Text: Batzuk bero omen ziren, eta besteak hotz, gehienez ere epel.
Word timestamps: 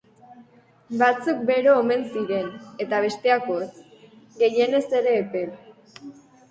Batzuk 1.01 1.43
bero 1.49 1.75
omen 1.81 2.05
ziren, 2.15 2.49
eta 2.87 3.03
besteak 3.07 3.47
hotz, 3.59 3.71
gehienez 4.43 4.85
ere 5.03 5.19
epel. 5.25 5.55